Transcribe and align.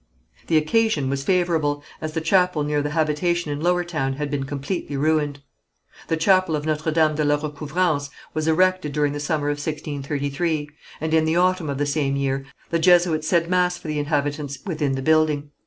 The 0.47 0.57
occasion 0.57 1.11
was 1.11 1.21
favourable, 1.21 1.83
as 2.01 2.13
the 2.13 2.21
chapel 2.21 2.63
near 2.63 2.81
the 2.81 2.89
habitation 2.89 3.51
in 3.51 3.59
Lower 3.61 3.83
Town 3.83 4.13
had 4.13 4.31
been 4.31 4.45
completely 4.45 4.97
ruined. 4.97 5.43
The 6.07 6.17
chapel 6.17 6.55
of 6.55 6.65
Notre 6.65 6.89
Dame 6.89 7.13
de 7.13 7.23
la 7.23 7.35
Recouvrance 7.35 8.09
was 8.33 8.47
erected 8.47 8.93
during 8.93 9.13
the 9.13 9.19
summer 9.19 9.49
of 9.49 9.59
1633, 9.59 10.71
and 10.99 11.13
in 11.13 11.25
the 11.25 11.35
autumn 11.35 11.69
of 11.69 11.77
the 11.77 11.85
same 11.85 12.15
year 12.15 12.45
the 12.71 12.79
Jesuits 12.79 13.27
said 13.27 13.47
mass 13.47 13.77
for 13.77 13.89
the 13.89 13.99
inhabitants 13.99 14.57
within 14.65 14.93
the 14.95 15.03
building. 15.03 15.51